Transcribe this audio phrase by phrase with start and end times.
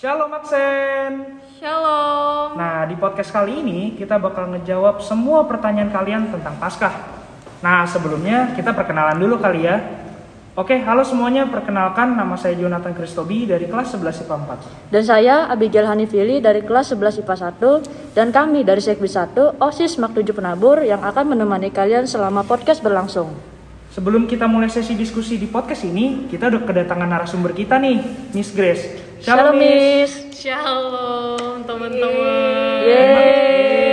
[0.00, 1.12] Shalom Aksen.
[1.60, 2.56] Shalom.
[2.56, 7.20] Nah, di podcast kali ini kita bakal ngejawab semua pertanyaan kalian tentang Paskah.
[7.60, 9.76] Nah, sebelumnya kita perkenalan dulu kali ya.
[10.56, 11.44] Oke, halo semuanya.
[11.44, 14.36] Perkenalkan nama saya Jonathan Kristobi dari kelas 11 IPA
[14.88, 14.88] 4.
[14.88, 20.00] Dan saya Abigail Hanifili dari kelas 11 IPA 1 dan kami dari Sekbi 1 OSIS
[20.00, 23.59] Mak 7 Penabur yang akan menemani kalian selama podcast berlangsung.
[23.90, 27.98] Sebelum kita mulai sesi diskusi di podcast ini, kita udah kedatangan narasumber kita nih,
[28.30, 28.86] Miss Grace.
[29.18, 30.30] Shalom, Miss.
[30.30, 32.86] Shalom teman-teman.
[32.86, 33.90] Yeay.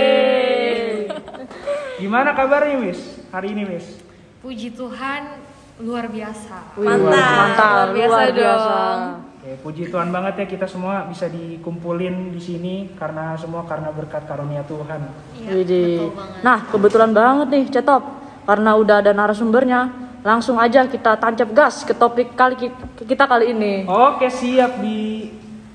[1.98, 3.02] Gimana kabarnya, Miss?
[3.34, 3.98] Hari ini, Miss?
[4.38, 5.34] Puji Tuhan
[5.82, 6.78] luar biasa.
[6.78, 8.70] Wih, Mantap, mantap, luar biasa luar biasa.
[8.70, 9.02] dong.
[9.38, 14.30] Oke, puji Tuhan banget ya kita semua bisa dikumpulin di sini karena semua karena berkat
[14.30, 15.10] karunia Tuhan.
[15.34, 16.38] Iya, betul banget.
[16.46, 18.27] Nah, kebetulan banget nih, Cetop.
[18.48, 19.92] Karena udah ada narasumbernya,
[20.24, 23.84] langsung aja kita tancap gas ke topik kali kita kali ini.
[23.84, 25.28] Oke, siap di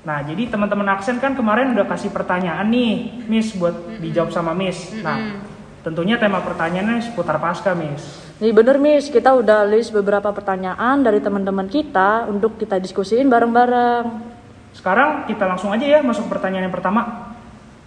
[0.04, 3.72] Nah, jadi teman-teman Aksen kan kemarin udah kasih pertanyaan nih, Miss buat
[4.04, 4.92] dijawab sama Miss.
[5.00, 5.40] Nah,
[5.80, 8.20] tentunya tema pertanyaannya seputar Pasca, Miss.
[8.36, 14.04] Nih bener Miss, kita udah list beberapa pertanyaan dari teman-teman kita untuk kita diskusiin bareng-bareng.
[14.76, 17.23] Sekarang kita langsung aja ya masuk pertanyaan yang pertama.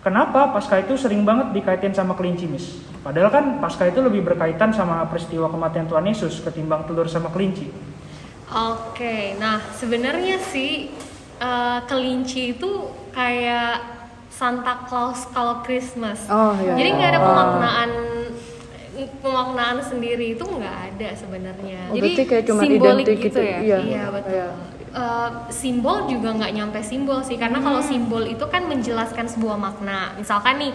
[0.07, 2.79] Kenapa Pasca itu sering banget dikaitin sama kelinci, Miss?
[3.03, 7.67] Padahal kan Pasca itu lebih berkaitan sama peristiwa kematian Tuhan Yesus ketimbang telur sama kelinci.
[8.47, 10.95] Oke, nah sebenarnya sih
[11.43, 13.83] eh, kelinci itu kayak
[14.31, 16.23] Santa Claus kalau Christmas.
[16.31, 16.79] Oh, iya.
[16.79, 17.91] Jadi nggak ada pemaknaan
[19.19, 21.91] pemaknaan sendiri itu nggak ada sebenarnya.
[21.91, 23.59] Oh, Jadi kayak cuma simbolik identik gitu gitu ya?
[23.59, 23.77] Iya.
[23.83, 24.31] Iya betul.
[24.39, 24.76] Iya.
[24.97, 27.89] Eh, simbol juga nggak nyampe simbol sih karena kalau Hmm.
[27.93, 30.17] simbol itu kan menjelaskan sebuah makna.
[30.17, 30.73] Misalkan nih,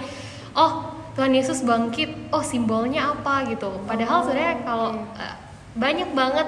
[0.54, 3.82] oh Tuhan Yesus bangkit, oh simbolnya apa gitu.
[3.82, 5.34] Padahal sebenarnya kalau eh,
[5.74, 6.46] banyak banget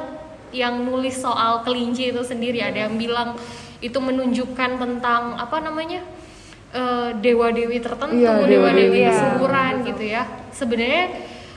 [0.55, 2.63] yang nulis soal kelinci itu sendiri.
[2.63, 3.35] Ada yang bilang
[3.83, 5.99] itu menunjukkan tentang apa namanya
[6.71, 10.23] eh, dewa-dewi tertentu, Iya, dewa-dewi dewa-dewi, kesuburan gitu ya.
[10.55, 11.05] Sebenarnya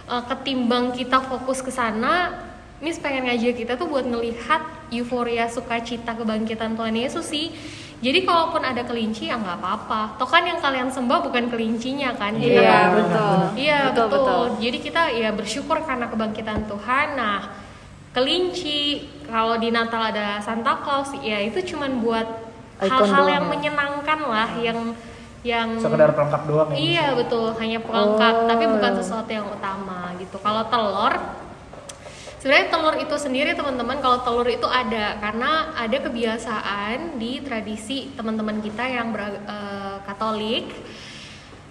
[0.09, 2.33] eh, ketimbang kita fokus ke sana,
[2.81, 7.51] Miss pengen ngajak kita tuh buat ngelihat euforia sukacita kebangkitan Tuhan Yesus sih.
[7.97, 10.21] Jadi kalaupun ada kelinci ya nggak apa-apa.
[10.21, 12.37] Toh kan yang kalian sembah bukan kelincinya kan?
[12.37, 13.37] Iya, kan- betul.
[13.57, 14.43] Iya betul, Betul, betul.
[14.61, 17.07] Jadi kita ya bersyukur karena kebangkitan Tuhan.
[17.17, 17.39] Nah
[18.13, 22.27] kelinci kalau di Natal ada Santa Claus ya itu cuman buat
[22.77, 23.49] hal-hal yang ya?
[23.49, 24.93] menyenangkan lah, yang
[25.41, 26.77] yang Sekedar pelengkap doang ya.
[26.77, 28.99] Iya betul, hanya pelengkap, Oh, tapi bukan iya.
[28.99, 30.37] sesuatu yang utama gitu.
[30.37, 31.13] Kalau telur,
[32.47, 38.63] sebenarnya telur itu sendiri teman-teman, kalau telur itu ada karena ada kebiasaan di tradisi teman-teman
[38.63, 40.71] kita yang ber, eh, Katolik.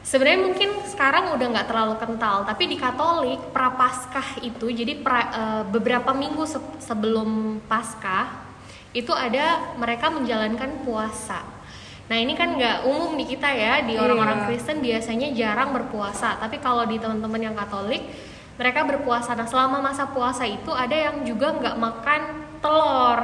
[0.04, 5.62] Sebenarnya mungkin sekarang udah nggak terlalu kental, tapi di Katolik prapaskah itu, jadi pra- eh,
[5.64, 8.37] beberapa minggu se- sebelum Paskah
[8.93, 11.41] itu ada mereka menjalankan puasa.
[12.12, 14.47] Nah ini kan nggak umum di kita ya, di orang-orang Iya.
[14.53, 18.04] Kristen biasanya jarang berpuasa, tapi kalau di teman-teman yang Katolik
[18.56, 19.37] mereka berpuasa.
[19.37, 22.21] Nah selama masa puasa itu ada yang juga nggak makan
[22.65, 23.19] telur.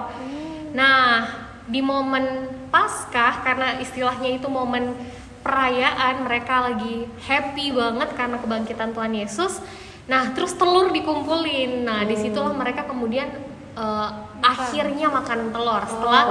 [0.76, 1.28] Nah
[1.66, 4.96] di momen Paskah karena istilahnya itu momen
[5.44, 9.60] perayaan mereka lagi happy banget karena kebangkitan Tuhan Yesus.
[10.08, 11.84] Nah terus telur dikumpulin.
[11.84, 13.28] Nah di situlah mereka kemudian
[13.76, 14.10] eh,
[14.42, 16.22] akhirnya makan telur setelah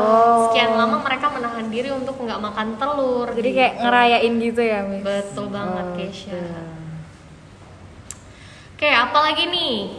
[0.50, 3.28] sekian lama mereka menahan diri untuk nggak makan telur.
[3.34, 3.82] Jadi kayak gitu.
[3.86, 5.06] ngerayain gitu ya, Miss.
[5.06, 6.42] Betul banget Keisha.
[8.82, 9.94] Oke, apa lagi nih?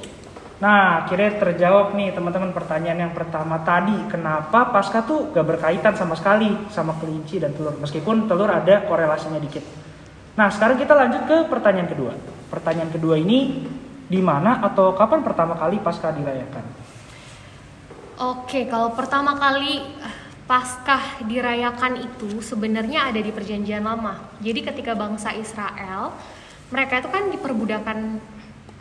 [0.58, 3.94] Nah, akhirnya terjawab nih teman-teman pertanyaan yang pertama tadi.
[4.10, 7.78] Kenapa Pasca tuh gak berkaitan sama sekali sama kelinci dan telur?
[7.78, 9.62] Meskipun telur ada korelasinya dikit.
[10.34, 12.10] Nah, sekarang kita lanjut ke pertanyaan kedua.
[12.50, 13.62] Pertanyaan kedua ini,
[14.10, 16.66] di mana atau kapan pertama kali Pasca dirayakan?
[18.34, 24.42] Oke, kalau pertama kali eh, Paskah dirayakan itu sebenarnya ada di Perjanjian Lama.
[24.42, 26.18] Jadi ketika bangsa Israel,
[26.74, 27.98] mereka itu kan diperbudakan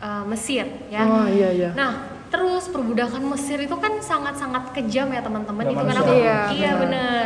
[0.02, 1.06] eh, Mesir, ya.
[1.06, 1.70] Oh iya iya.
[1.78, 5.64] Nah, terus perbudakan Mesir itu kan sangat-sangat kejam ya teman-teman.
[5.70, 6.10] Itu kenapa?
[6.10, 7.24] Iya, iya benar.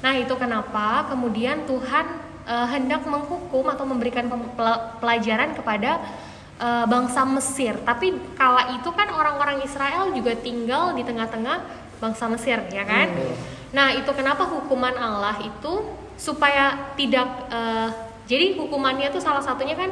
[0.00, 2.06] Nah, itu kenapa kemudian Tuhan
[2.44, 4.28] eh, hendak menghukum atau memberikan
[5.00, 6.00] pelajaran kepada
[6.60, 7.80] eh, bangsa Mesir.
[7.80, 11.58] Tapi kala itu kan orang-orang Israel juga tinggal di tengah-tengah
[12.00, 13.12] bangsa Mesir, ya kan?
[13.70, 15.72] Nah, itu kenapa hukuman Allah itu
[16.20, 17.88] supaya tidak eh,
[18.28, 19.90] jadi hukumannya tuh salah satunya kan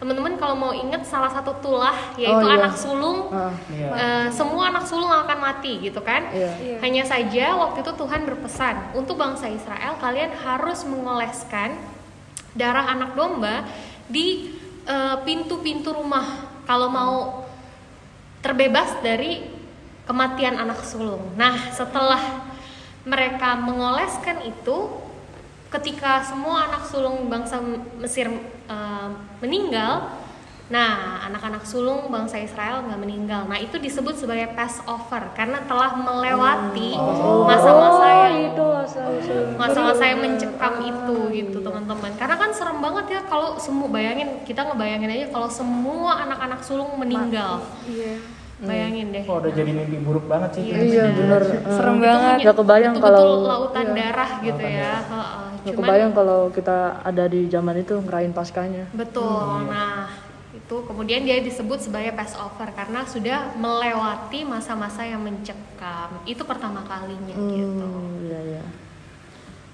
[0.00, 2.56] teman-teman kalau mau ingat salah satu tulah yaitu iya.
[2.56, 3.88] anak sulung Ah, Iya.
[3.92, 6.80] Eh, semua anak sulung akan mati gitu kan Iya.
[6.80, 11.76] hanya saja waktu itu Tuhan berpesan untuk bangsa Israel kalian harus mengoleskan
[12.56, 13.68] darah anak domba
[14.08, 14.56] di
[14.88, 16.24] eh, pintu-pintu rumah
[16.64, 17.44] kalau mau
[18.40, 19.44] terbebas dari
[20.08, 21.22] kematian anak sulung.
[21.36, 22.18] Nah, setelah
[23.06, 24.90] mereka mengoleskan itu,
[25.70, 27.62] ketika semua anak sulung bangsa
[27.98, 28.26] Mesir
[28.66, 29.08] uh,
[29.38, 30.10] meninggal,
[30.70, 33.42] Nah, anak-anak sulung bangsa Israel nggak meninggal.
[33.50, 38.66] Nah, itu disebut sebagai Passover karena telah melewati Oh, masa-masa yang itu
[39.58, 44.62] masa-masa yang mencekam itu gitu teman-teman karena kan serem banget ya kalau semua bayangin kita
[44.62, 48.18] ngebayangin aja kalau semua anak-anak sulung meninggal Iya.
[48.60, 50.68] Bayangin deh Oh, udah jadi mimpi buruk banget sih.
[50.68, 51.42] Iya bener.
[51.66, 52.36] Serem Eh, banget.
[52.42, 53.94] Gak kebayang betul-betul kalau lautan iya.
[53.98, 55.44] darah gitu ya Heeh.
[55.60, 58.84] Gak Cuman- kebayang kalau kita ada di zaman itu ngerain paskanya.
[58.90, 60.08] betul nah
[60.50, 67.34] itu kemudian dia disebut sebagai Passover karena sudah melewati masa-masa yang mencekam itu pertama kalinya
[67.34, 68.62] gitu Hmm, iya iya.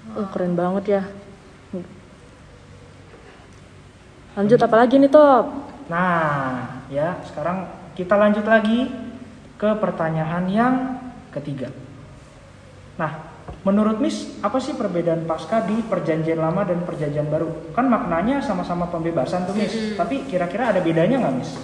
[0.09, 1.01] Oh, keren banget ya.
[4.33, 5.45] Lanjut apa lagi nih, Top?
[5.87, 7.65] Nah, ya sekarang
[7.97, 8.93] kita lanjut lagi
[9.57, 10.73] ke pertanyaan yang
[11.33, 11.73] ketiga.
[13.01, 13.25] Nah,
[13.65, 17.73] menurut Miss, apa sih perbedaan pasca di perjanjian lama dan perjanjian baru?
[17.73, 21.57] Kan maknanya sama-sama pembebasan tuh Miss, tapi kira-kira ada bedanya nggak Miss?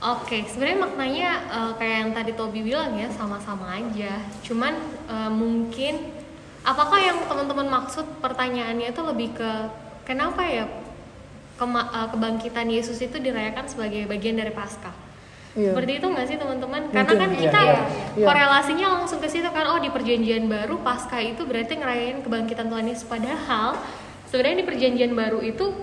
[0.00, 4.16] Oke, sebenarnya maknanya eh, kayak yang tadi Tobi bilang ya sama-sama aja.
[4.40, 4.72] Cuman
[5.12, 6.08] eh, mungkin
[6.64, 9.50] apakah yang teman-teman maksud pertanyaannya itu lebih ke
[10.08, 10.64] kenapa ya
[11.60, 15.09] kema- eh, kebangkitan Yesus itu dirayakan sebagai bagian dari Paskah?
[15.50, 15.74] Iya.
[15.74, 16.82] Seperti itu nggak sih teman-teman?
[16.94, 17.80] Karena kan iya, kita iya,
[18.14, 18.26] iya.
[18.30, 19.66] korelasinya langsung ke situ kan.
[19.74, 23.06] Oh di perjanjian baru Paskah itu berarti ngerayain kebangkitan Tuhan Yesus.
[23.10, 23.74] Padahal
[24.30, 25.74] sebenarnya di perjanjian baru itu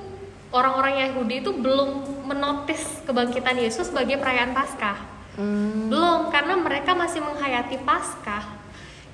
[0.55, 1.89] orang-orang Yahudi itu belum
[2.23, 4.97] menotis kebangkitan Yesus sebagai perayaan Paskah.
[5.37, 8.47] Hmm, Belum, karena mereka masih menghayati Paskah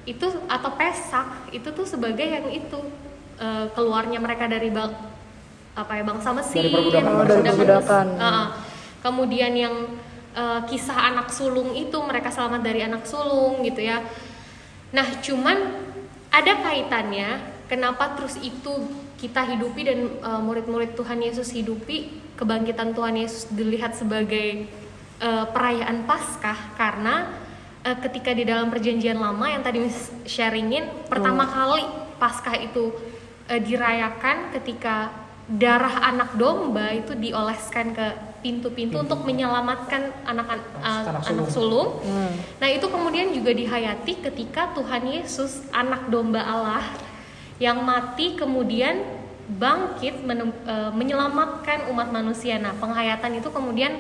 [0.05, 2.77] itu atau Pesak itu tuh sebagai yang itu
[3.41, 4.93] eh, keluarnya mereka dari bang,
[5.73, 7.11] apa ya bangsa Mesir, Dari perbudakan.
[7.25, 8.05] Dari perbudakan.
[8.05, 8.47] Mes- Heeh.
[9.01, 9.75] kemudian yang
[10.33, 14.03] eh, kisah anak sulung itu mereka selamat dari anak sulung gitu ya.
[14.93, 15.57] Nah, cuman
[16.33, 23.15] ada kaitannya kenapa terus itu kita hidupi dan eh, murid-murid Tuhan Yesus hidupi kebangkitan Tuhan
[23.15, 24.67] Yesus dilihat sebagai
[25.21, 27.29] eh, perayaan Paskah karena
[27.85, 29.85] eh, ketika di dalam perjanjian lama yang tadi
[30.25, 31.85] sharingin pertama kali
[32.17, 32.91] Paskah itu
[33.47, 35.13] eh, dirayakan ketika
[35.47, 41.49] darah anak domba itu dioleskan ke pintu-pintu untuk menyelamatkan anak-anak Anak anak sulung.
[41.49, 41.89] sulung.
[42.03, 42.35] Hmm.
[42.59, 46.83] Nah, itu kemudian juga dihayati ketika Tuhan Yesus, anak domba Allah
[47.57, 48.99] yang mati kemudian
[49.45, 52.59] bangkit menem- eh, menyelamatkan umat manusia.
[52.59, 53.95] Nah, penghayatan itu kemudian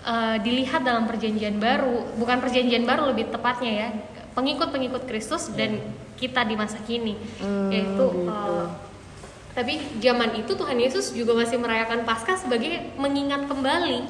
[0.00, 3.88] eh, dilihat dalam perjanjian baru, bukan perjanjian baru lebih tepatnya ya,
[4.32, 5.78] pengikut-pengikut Kristus dan
[6.16, 8.26] kita di masa kini, Hmm, yaitu gitu.
[8.26, 8.66] eh,
[9.58, 14.06] tapi zaman itu Tuhan Yesus juga masih merayakan Paskah sebagai mengingat kembali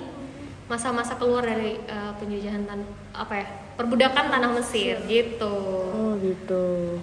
[0.69, 2.85] masa-masa keluar dari eh, penjajahan tan
[3.17, 3.47] apa ya
[3.81, 5.56] perbudakan tanah Mesir gitu.
[5.89, 7.00] Oh gitu.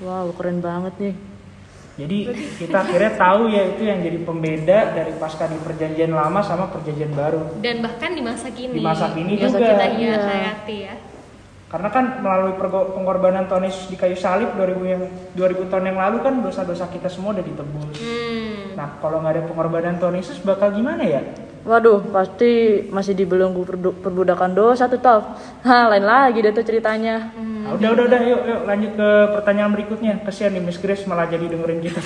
[0.00, 1.14] Wow, keren banget nih.
[1.94, 2.18] Jadi
[2.58, 7.12] kita akhirnya tahu ya itu yang jadi pembeda dari pasca di perjanjian lama sama perjanjian
[7.12, 7.60] baru.
[7.60, 8.80] Dan bahkan di masa kini.
[8.80, 9.60] Di masa kini juga.
[9.60, 10.16] kita iya, Iya.
[10.24, 10.94] hayati ya.
[11.74, 12.54] Karena kan melalui
[12.94, 15.02] pengorbanan Tuhan Yesus di kayu salib 2000 yang
[15.34, 17.98] 2000 tahun yang lalu kan dosa-dosa kita semua udah ditebus.
[17.98, 18.78] Hmm.
[18.78, 21.18] Nah, kalau nggak ada pengorbanan Tuhan Yesus bakal gimana ya?
[21.66, 23.66] Waduh, pasti masih dibelenggu
[23.98, 25.34] perbudakan dosa tuh, Top.
[25.66, 27.34] Hah, lain lagi deh tuh ceritanya.
[27.34, 30.12] Nah, udah udah udah yuk yuk lanjut ke pertanyaan berikutnya.
[30.22, 31.98] Kesian nih Miss Grace malah jadi dengerin kita.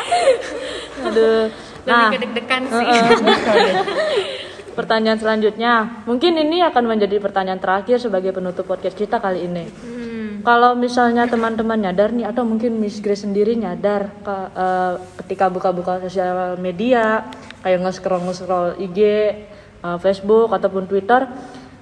[1.04, 1.52] Aduh.
[1.84, 2.86] Lebih Nah, kedek-dekan sih.
[4.72, 6.04] pertanyaan selanjutnya.
[6.06, 9.64] Mungkin ini akan menjadi pertanyaan terakhir sebagai penutup podcast kita kali ini.
[9.68, 10.28] Hmm.
[10.40, 16.00] Kalau misalnya teman-teman nyadar nih atau mungkin Miss Grace sendiri nyadar ke- eh, ketika buka-buka
[16.00, 17.28] sosial media
[17.60, 21.28] kayak nge-scroll nge-scroll IG, eh, Facebook ataupun Twitter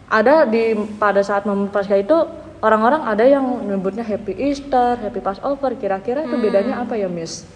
[0.08, 2.16] ada di pada saat momen Paskah itu
[2.58, 5.78] orang-orang ada yang menyebutnya Happy Easter, Happy Passover.
[5.78, 7.46] Kira-kira itu bedanya apa ya, Miss?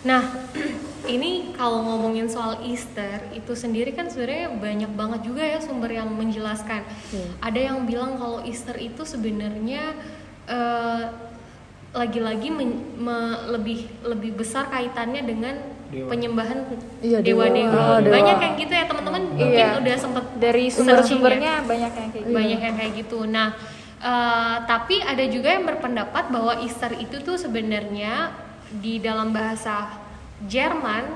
[0.00, 0.22] Nah,
[1.08, 6.10] ini kalau ngomongin soal Easter itu sendiri kan sebenarnya banyak banget juga ya sumber yang
[6.10, 6.84] menjelaskan.
[7.40, 9.96] Ada yang bilang kalau Easter itu sebenarnya
[10.44, 11.04] eh,
[11.90, 15.56] lagi-lagi men- me- lebih lebih besar kaitannya dengan
[15.88, 16.12] Dewa.
[16.12, 16.68] penyembahan
[17.00, 17.48] Iya, dewa.
[17.48, 17.80] dewa-dewa.
[17.80, 18.12] Ah, dewa.
[18.12, 19.80] Banyak yang gitu ya teman-teman mungkin Iya.
[19.80, 20.76] udah sempet Dari searching ya.
[20.84, 22.34] sumber-sumbernya banyak yang kayak gitu.
[22.36, 23.18] banyak yang kayak gitu.
[23.24, 23.48] Nah,
[23.98, 28.36] eh, tapi ada juga yang berpendapat bahwa Easter itu tuh sebenarnya
[28.70, 29.88] di dalam bahasa
[30.44, 31.08] Jerman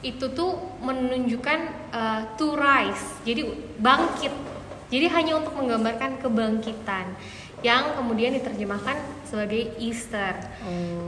[0.00, 1.58] itu tuh menunjukkan
[1.92, 3.48] eh, to rise, jadi
[3.80, 4.32] bangkit.
[4.90, 7.14] Jadi hanya untuk menggambarkan kebangkitan.
[7.60, 8.96] yang kemudian diterjemahkan
[9.28, 10.32] sebagai Easter.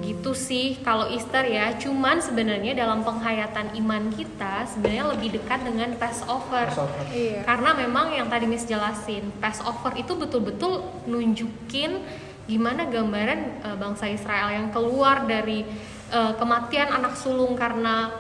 [0.05, 1.73] Gitu sih kalau Easter ya.
[1.81, 6.69] Cuman sebenarnya dalam penghayatan iman kita sebenarnya lebih dekat dengan Passover.
[6.69, 7.05] Passover.
[7.09, 7.41] Iya.
[7.49, 12.05] Karena memang yang tadi Miss jelasin, Passover itu betul-betul nunjukin
[12.47, 15.63] gimana gambaran eh, bangsa Israel yang keluar dari
[16.11, 18.11] eh, kematian anak sulung karena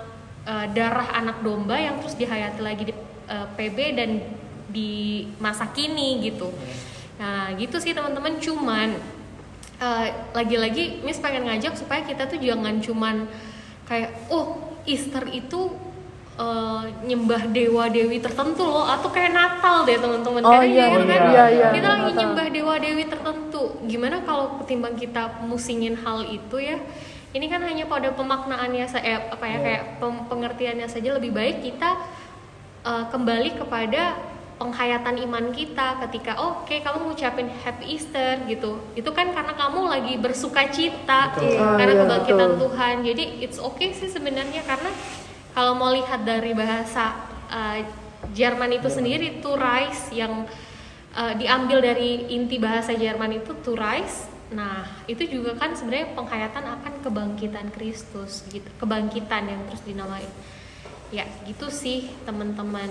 [0.46, 2.94] eh, darah anak domba yang terus dihayati lagi di
[3.28, 4.10] eh, PB dan
[4.72, 6.48] di masa kini gitu.
[7.20, 8.96] Nah, gitu sih teman-teman cuman
[9.78, 13.28] eh, lagi-lagi Miss pengen ngajak supaya kita tuh jangan cuman
[13.86, 15.70] kayak oh Easter itu
[16.34, 21.00] eh, nyembah dewa dewi tertentu loh atau kayak Natal deh teman-teman Oh karena iya, kan
[21.00, 22.18] iya, iya, iya, kita lagi Natal.
[22.18, 26.78] nyembah dewa dewi tertentu gimana kalau ketimbang kita musingin hal itu ya
[27.32, 29.60] ini kan hanya pada pemaknaannya saya eh, apa ya Iya.
[29.62, 31.90] kayak pem- pengertiannya saja lebih baik kita
[32.82, 34.02] eh, kembali kepada
[34.54, 39.90] penghayatan iman kita ketika oh, oke kamu ngucapin happy Easter gitu itu kan karena kamu
[39.90, 41.58] lagi bersuka cita Betul.
[41.58, 42.60] Ah, karena iya, kebangkitan betul.
[42.62, 44.86] Tuhan jadi it's okay sih sebenarnya karena
[45.52, 47.12] kalau mau lihat dari bahasa
[47.46, 47.78] uh,
[48.32, 50.46] Jerman itu sendiri to rise yang
[51.12, 54.30] uh, diambil dari inti bahasa Jerman itu to rise.
[54.50, 60.24] Nah itu juga kan sebenarnya penghayatan akan kebangkitan Kristus gitu kebangkitan yang terus dinamai
[61.10, 62.88] ya gitu sih teman-teman.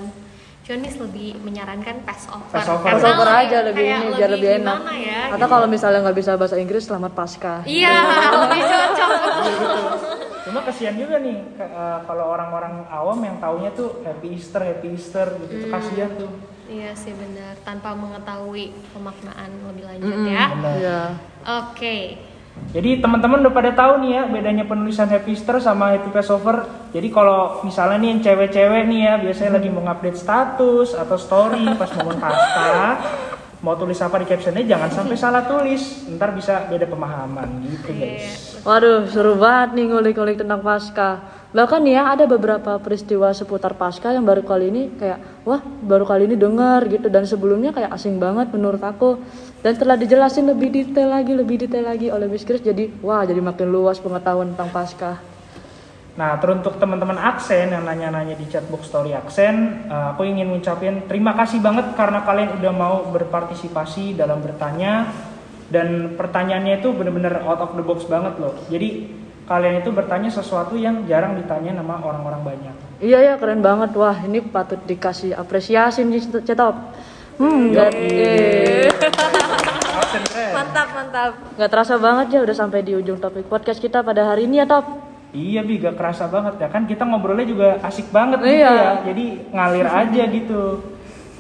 [0.61, 2.53] Jonis lebih menyarankan Passover.
[2.53, 2.85] Passover.
[2.85, 4.79] Karena Passover kayak- aja lebih ini biar lebih enak.
[4.93, 7.59] ya Atau kalau misalnya nggak bisa bahasa Inggris, selamat Paskah.
[7.65, 7.97] iya
[8.45, 9.11] lebih cocok
[10.41, 14.87] Cuma kasihan juga nih ke- eh, kalau orang-orang awam yang taunya tuh happy Easter, happy
[14.91, 15.53] Easter gitu.
[15.55, 16.31] Tuh kasihan tuh.
[16.65, 20.25] Iya sih benar, tanpa mengetahui pemaknaan lebih lanjut Mm-mm.
[20.25, 20.45] ya.
[20.49, 20.75] Benar.
[20.75, 21.01] Iya.
[21.59, 21.97] Oke.
[22.71, 26.63] Jadi teman-teman udah pada tahu nih ya bedanya penulisan Happy Easter sama Happy Passover.
[26.91, 31.63] Jadi kalau misalnya nih yang cewek-cewek nih ya biasanya lagi mau update status atau story
[31.75, 32.71] pas momen Pasca,
[33.61, 38.57] mau tulis apa di captionnya jangan sampai salah tulis, ntar bisa beda pemahaman gitu guys.
[38.61, 41.41] Waduh, seru banget nih ngulik-ngulik tentang Paskah.
[41.51, 46.29] Bahkan ya ada beberapa peristiwa seputar Paskah yang baru kali ini kayak wah baru kali
[46.29, 49.17] ini dengar gitu dan sebelumnya kayak asing banget menurut aku.
[49.61, 53.41] Dan setelah dijelasin lebih detail lagi, lebih detail lagi oleh Miss Chris jadi wah jadi
[53.41, 55.30] makin luas pengetahuan tentang Paskah.
[56.11, 61.31] Nah, teruntuk teman-teman aksen yang nanya-nanya di chatbox story aksen, eh, aku ingin ngucapin terima
[61.39, 65.07] kasih banget karena kalian udah mau berpartisipasi dalam bertanya
[65.71, 68.51] dan pertanyaannya itu bener-bener out of the box banget loh.
[68.67, 69.07] Jadi
[69.47, 72.75] kalian itu bertanya sesuatu yang jarang ditanya sama orang-orang banyak.
[72.99, 76.75] Iya ya keren banget wah ini patut dikasih apresiasi nih Cetop.
[77.39, 78.91] Hmm, keren.
[80.51, 81.31] Mantap, mantap.
[81.55, 84.67] nggak terasa banget ya udah sampai di ujung topik podcast kita pada hari ini ya
[84.67, 85.10] Top.
[85.31, 88.71] Iya bi, gak kerasa banget ya kan kita ngobrolnya juga asik banget gitu Iya.
[88.75, 88.91] ya.
[89.07, 90.63] Jadi ngalir aja gitu.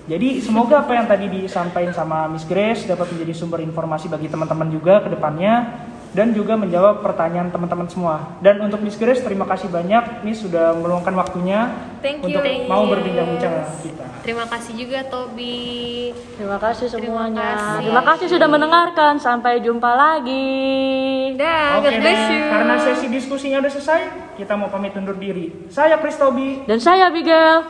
[0.07, 4.71] Jadi semoga apa yang tadi disampaikan sama Miss Grace dapat menjadi sumber informasi bagi teman-teman
[4.71, 5.67] juga ke depannya
[6.11, 8.35] dan juga menjawab pertanyaan teman-teman semua.
[8.43, 11.71] Dan untuk Miss Grace terima kasih banyak Miss sudah meluangkan waktunya
[12.03, 12.67] Thank untuk you.
[12.67, 14.05] mau berbincang-bincang dengan kita.
[14.21, 16.11] Terima kasih juga Tobi.
[16.35, 17.41] Terima kasih semuanya.
[17.41, 17.87] kasih.
[17.87, 19.13] Terima kasih sudah mendengarkan.
[19.17, 21.33] Sampai jumpa lagi.
[21.39, 22.43] Dah, Oke, God bless nah, you.
[22.51, 24.01] karena sesi diskusinya udah selesai,
[24.35, 25.71] kita mau pamit undur diri.
[25.71, 26.67] Saya Chris Tobi.
[26.67, 27.65] Dan saya Abigail.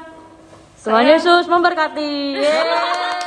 [0.81, 2.13] Tuhan Yesus memberkati.
[2.41, 3.17] Yeay.